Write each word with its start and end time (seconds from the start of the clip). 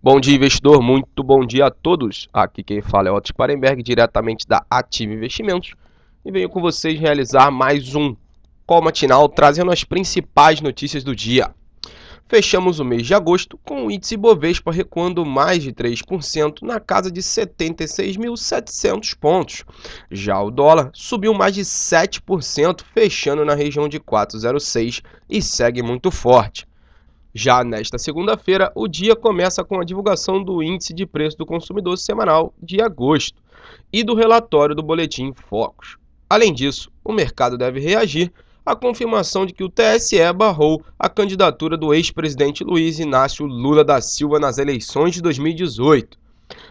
Bom 0.00 0.20
dia, 0.20 0.36
investidor. 0.36 0.80
Muito 0.80 1.24
bom 1.24 1.44
dia 1.44 1.66
a 1.66 1.72
todos. 1.72 2.28
Aqui 2.32 2.62
quem 2.62 2.80
fala 2.80 3.08
é 3.08 3.10
Otto 3.10 3.30
Sparenberg, 3.30 3.82
diretamente 3.82 4.46
da 4.46 4.64
Ative 4.70 5.12
Investimentos. 5.12 5.74
E 6.24 6.30
venho 6.30 6.48
com 6.48 6.60
vocês 6.60 7.00
realizar 7.00 7.50
mais 7.50 7.96
um 7.96 8.14
call 8.64 8.80
matinal, 8.80 9.28
trazendo 9.28 9.72
as 9.72 9.82
principais 9.82 10.60
notícias 10.60 11.02
do 11.02 11.16
dia. 11.16 11.52
Fechamos 12.28 12.78
o 12.78 12.84
mês 12.84 13.08
de 13.08 13.14
agosto 13.14 13.58
com 13.64 13.86
o 13.86 13.90
índice 13.90 14.16
Bovespa 14.16 14.70
recuando 14.70 15.26
mais 15.26 15.64
de 15.64 15.72
3% 15.72 16.62
na 16.62 16.78
casa 16.78 17.10
de 17.10 17.20
76.700 17.20 19.16
pontos. 19.18 19.64
Já 20.12 20.40
o 20.40 20.52
dólar 20.52 20.90
subiu 20.94 21.34
mais 21.34 21.56
de 21.56 21.62
7%, 21.62 22.82
fechando 22.94 23.44
na 23.44 23.56
região 23.56 23.88
de 23.88 23.98
4,06 23.98 25.02
e 25.28 25.42
segue 25.42 25.82
muito 25.82 26.12
forte. 26.12 26.67
Já 27.40 27.62
nesta 27.62 27.98
segunda-feira, 27.98 28.72
o 28.74 28.88
dia 28.88 29.14
começa 29.14 29.62
com 29.62 29.80
a 29.80 29.84
divulgação 29.84 30.42
do 30.42 30.60
Índice 30.60 30.92
de 30.92 31.06
Preço 31.06 31.38
do 31.38 31.46
Consumidor 31.46 31.96
Semanal 31.96 32.52
de 32.60 32.82
agosto 32.82 33.40
e 33.92 34.02
do 34.02 34.12
relatório 34.12 34.74
do 34.74 34.82
Boletim 34.82 35.32
Focus. 35.32 35.98
Além 36.28 36.52
disso, 36.52 36.90
o 37.04 37.12
mercado 37.12 37.56
deve 37.56 37.78
reagir 37.78 38.32
à 38.66 38.74
confirmação 38.74 39.46
de 39.46 39.52
que 39.52 39.62
o 39.62 39.68
TSE 39.68 40.32
barrou 40.34 40.82
a 40.98 41.08
candidatura 41.08 41.76
do 41.76 41.94
ex-presidente 41.94 42.64
Luiz 42.64 42.98
Inácio 42.98 43.46
Lula 43.46 43.84
da 43.84 44.00
Silva 44.00 44.40
nas 44.40 44.58
eleições 44.58 45.14
de 45.14 45.22
2018. 45.22 46.18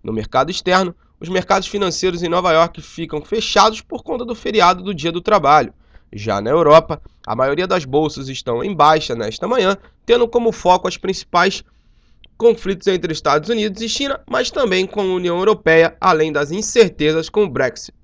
No 0.00 0.12
mercado 0.12 0.52
externo, 0.52 0.94
os 1.18 1.28
mercados 1.28 1.66
financeiros 1.66 2.22
em 2.22 2.28
Nova 2.28 2.52
York 2.52 2.80
ficam 2.80 3.20
fechados 3.20 3.80
por 3.80 4.04
conta 4.04 4.24
do 4.24 4.36
feriado 4.36 4.80
do 4.84 4.94
Dia 4.94 5.10
do 5.10 5.20
Trabalho. 5.20 5.74
Já 6.12 6.40
na 6.40 6.50
Europa, 6.50 7.00
a 7.26 7.34
maioria 7.34 7.66
das 7.66 7.84
bolsas 7.84 8.28
estão 8.28 8.62
em 8.62 8.74
baixa 8.74 9.14
nesta 9.14 9.48
manhã, 9.48 9.76
tendo 10.04 10.28
como 10.28 10.52
foco 10.52 10.86
as 10.86 10.96
principais 10.96 11.64
conflitos 12.36 12.86
entre 12.86 13.12
Estados 13.12 13.48
Unidos 13.48 13.80
e 13.80 13.88
China, 13.88 14.20
mas 14.28 14.50
também 14.50 14.86
com 14.86 15.00
a 15.00 15.04
União 15.04 15.38
Europeia, 15.38 15.96
além 16.00 16.32
das 16.32 16.50
incertezas 16.50 17.28
com 17.28 17.44
o 17.44 17.48
Brexit. 17.48 17.94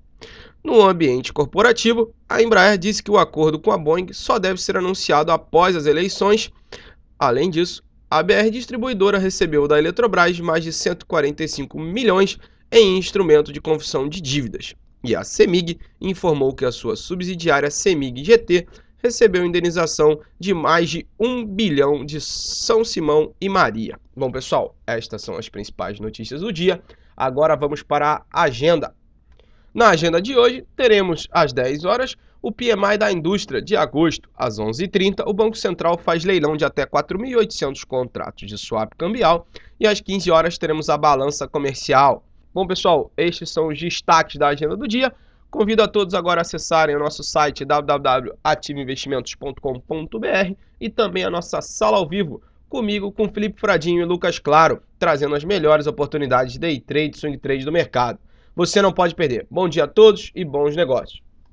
No 0.63 0.81
ambiente 0.81 1.31
corporativo, 1.31 2.13
a 2.27 2.41
Embraer 2.41 2.77
disse 2.77 3.01
que 3.03 3.11
o 3.11 3.17
acordo 3.17 3.59
com 3.59 3.71
a 3.71 3.77
Boeing 3.77 4.11
só 4.11 4.39
deve 4.39 4.61
ser 4.61 4.75
anunciado 4.75 5.31
após 5.31 5.75
as 5.75 5.85
eleições. 5.85 6.51
Além 7.17 7.49
disso, 7.49 7.83
a 8.09 8.23
BR 8.23 8.49
Distribuidora 8.51 9.19
recebeu 9.19 9.67
da 9.67 9.77
Eletrobras 9.77 10.39
mais 10.39 10.63
de 10.63 10.73
145 10.73 11.79
milhões 11.79 12.37
em 12.71 12.97
instrumento 12.97 13.53
de 13.53 13.61
confissão 13.61 14.07
de 14.07 14.19
dívidas. 14.19 14.75
E 15.03 15.15
a 15.15 15.23
CEMIG 15.23 15.79
informou 16.01 16.53
que 16.53 16.65
a 16.65 16.71
sua 16.71 16.95
subsidiária 16.95 17.71
CEMIG 17.71 18.23
GT 18.23 18.67
recebeu 19.01 19.45
indenização 19.45 20.19
de 20.39 20.53
mais 20.53 20.89
de 20.89 21.07
1 21.19 21.45
bilhão 21.45 22.05
de 22.05 22.19
São 22.19 22.83
Simão 22.83 23.33
e 23.39 23.47
Maria. 23.47 23.99
Bom, 24.15 24.29
pessoal, 24.29 24.75
estas 24.85 25.21
são 25.21 25.37
as 25.37 25.47
principais 25.47 25.99
notícias 25.99 26.41
do 26.41 26.51
dia. 26.51 26.81
Agora 27.15 27.55
vamos 27.55 27.81
para 27.81 28.25
a 28.31 28.43
agenda. 28.43 28.93
Na 29.73 29.89
agenda 29.89 30.21
de 30.21 30.35
hoje, 30.35 30.65
teremos 30.75 31.27
às 31.31 31.53
10 31.53 31.85
horas 31.85 32.15
o 32.41 32.51
PMI 32.51 32.97
da 32.97 33.11
indústria 33.11 33.61
de 33.61 33.75
agosto. 33.75 34.29
Às 34.35 34.57
11h30, 34.57 35.23
o 35.27 35.33
Banco 35.33 35.57
Central 35.57 35.97
faz 35.97 36.23
leilão 36.23 36.57
de 36.57 36.65
até 36.65 36.85
4.800 36.85 37.85
contratos 37.85 38.47
de 38.47 38.57
swap 38.57 38.93
cambial. 38.97 39.47
E 39.79 39.87
às 39.87 40.01
15 40.01 40.31
horas 40.31 40.57
teremos 40.57 40.89
a 40.89 40.97
balança 40.97 41.47
comercial. 41.47 42.25
Bom, 42.59 42.67
pessoal, 42.67 43.09
estes 43.15 43.49
são 43.51 43.69
os 43.69 43.79
destaques 43.79 44.35
da 44.35 44.49
agenda 44.49 44.75
do 44.75 44.85
dia. 44.85 45.13
Convido 45.49 45.81
a 45.81 45.87
todos 45.87 46.13
agora 46.13 46.41
a 46.41 46.43
acessarem 46.43 46.93
o 46.93 46.99
nosso 46.99 47.23
site 47.23 47.63
www.ativeinvestimentos.com.br 47.63 50.55
e 50.77 50.89
também 50.89 51.23
a 51.23 51.29
nossa 51.29 51.61
sala 51.61 51.95
ao 51.95 52.05
vivo 52.05 52.41
comigo, 52.67 53.13
com 53.13 53.29
Felipe 53.29 53.61
Fradinho 53.61 54.01
e 54.01 54.05
Lucas 54.05 54.39
Claro, 54.39 54.83
trazendo 54.99 55.35
as 55.35 55.45
melhores 55.45 55.87
oportunidades 55.87 56.51
de 56.51 56.59
day 56.59 56.81
trade 56.81 57.17
swing 57.17 57.37
trade 57.37 57.63
do 57.63 57.71
mercado. 57.71 58.19
Você 58.53 58.81
não 58.81 58.91
pode 58.91 59.15
perder. 59.15 59.47
Bom 59.49 59.69
dia 59.69 59.85
a 59.85 59.87
todos 59.87 60.29
e 60.35 60.43
bons 60.43 60.75
negócios. 60.75 61.21